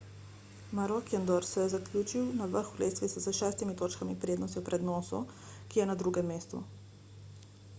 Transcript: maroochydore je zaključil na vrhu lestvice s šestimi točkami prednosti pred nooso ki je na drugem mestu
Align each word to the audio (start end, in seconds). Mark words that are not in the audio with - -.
maroochydore 0.77 1.49
je 1.63 1.65
zaključil 1.73 2.31
na 2.39 2.47
vrhu 2.55 2.79
lestvice 2.83 3.23
s 3.25 3.33
šestimi 3.41 3.75
točkami 3.83 4.15
prednosti 4.23 4.63
pred 4.71 4.87
nooso 4.89 5.21
ki 5.67 5.83
je 5.83 5.87
na 5.91 5.97
drugem 6.01 6.33
mestu 6.33 6.63